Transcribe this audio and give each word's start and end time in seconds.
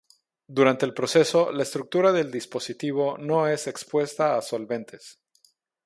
Durante 0.47 0.83
el 0.87 0.95
proceso, 0.95 1.51
la 1.51 1.61
estructura 1.61 2.11
del 2.11 2.31
dispositivo 2.31 3.19
no 3.19 3.47
es 3.47 3.67
expuesta 3.67 4.35
a 4.35 4.41
solventes. 4.41 5.19